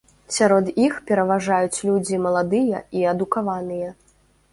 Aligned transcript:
Сярод 0.35 0.69
іх 0.85 0.95
пераважаюць 1.09 1.83
людзі 1.89 2.19
маладыя 2.25 2.81
і 3.01 3.05
адукаваныя. 3.13 3.93